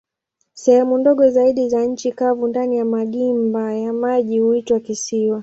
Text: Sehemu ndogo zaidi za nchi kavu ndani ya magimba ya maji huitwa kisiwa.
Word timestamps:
Sehemu 0.53 0.97
ndogo 0.97 1.29
zaidi 1.29 1.69
za 1.69 1.85
nchi 1.85 2.11
kavu 2.11 2.47
ndani 2.47 2.77
ya 2.77 2.85
magimba 2.85 3.73
ya 3.73 3.93
maji 3.93 4.39
huitwa 4.39 4.79
kisiwa. 4.79 5.39